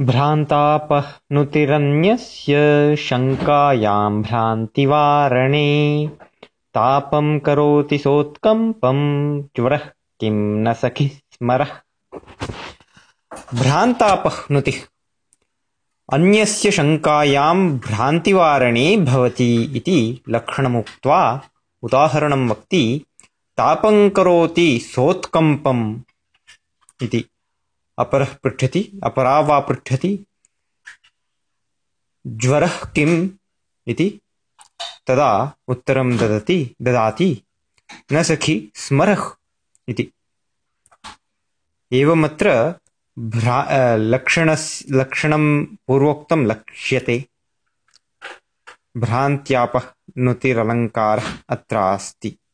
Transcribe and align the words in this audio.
भ्रान्तापह्नुतिरन्यस्य 0.00 2.56
शङ्कायां 2.96 4.22
भ्रान्तिवारणे। 4.22 6.10
तापं 6.74 7.38
करोति 7.38 7.98
सोत्कम्पं 7.98 9.42
ज्वरः 9.42 9.80
किं 10.20 10.64
न 10.64 10.72
सखि 10.72 11.08
स्मरः। 11.08 11.66
भ्रान्तापह्नुतिः। 13.54 14.74
अन्यस्य 16.12 16.70
शङ्कायां 16.70 17.78
भ्रान्तिवारणे 17.78 18.96
भवति 18.96 19.72
इति 19.76 20.22
लक्षणमुक्त्वा 20.28 21.40
उदाहरणं 21.82 22.48
वक्ति 22.48 23.04
तापं 23.56 24.10
करोति 24.10 24.78
सोत्कम्पम् 24.78 25.96
इति 27.02 27.24
अपरः 27.98 28.34
पृच्छति 28.34 29.00
अपरा 29.04 29.38
वा 29.40 29.58
पृच्छति 29.60 30.18
ज्वरः 32.26 32.84
किम् 32.94 33.28
इति 33.86 34.08
तदा 35.06 35.30
उत्तरं 35.68 36.16
ददति 36.16 36.58
ददाति 36.82 37.30
न 38.12 38.22
सखि 38.22 38.72
स्मरः 38.74 39.24
इति। 39.88 40.10
एवमत्र 41.92 42.74
भ्रा 43.18 43.64
लक्षणस् 43.96 44.82
लक्षणं 44.90 45.64
पूर्वोक्तं 45.64 46.46
लक्ष्यते। 46.46 47.24
भ्रान्त्यापः 48.96 49.82
नुतिरलङ्कारः 50.18 51.32
अत्र 51.48 51.76
अस्ति 51.76 52.36